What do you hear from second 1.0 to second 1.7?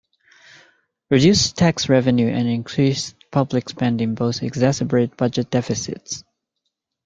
Reduced